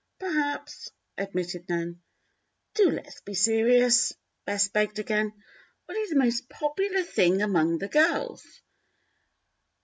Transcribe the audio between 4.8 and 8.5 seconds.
again. "What is the most popular thing among the girls?"